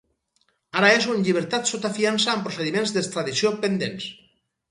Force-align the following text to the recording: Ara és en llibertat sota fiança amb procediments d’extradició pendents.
Ara 0.79 0.87
és 0.99 1.03
en 1.15 1.19
llibertat 1.27 1.69
sota 1.73 1.91
fiança 1.99 2.33
amb 2.35 2.43
procediments 2.49 2.93
d’extradició 2.95 3.55
pendents. 3.67 4.09